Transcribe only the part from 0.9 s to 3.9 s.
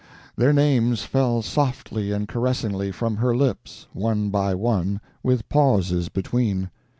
fell softly and caressingly from her lips,